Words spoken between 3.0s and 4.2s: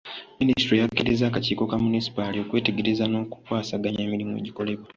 n'okukwasaganya